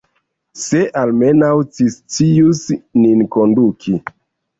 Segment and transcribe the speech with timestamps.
[0.59, 2.63] Se almenaŭ ci scius
[3.03, 3.95] nin konduki!